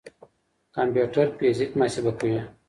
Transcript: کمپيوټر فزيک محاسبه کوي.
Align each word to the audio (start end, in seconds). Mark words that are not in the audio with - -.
کمپيوټر 0.75 1.25
فزيک 1.37 1.71
محاسبه 1.79 2.11
کوي. 2.19 2.39